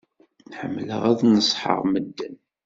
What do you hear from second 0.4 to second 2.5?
Ḥemmleɣ ad neṣḥeɣ medden.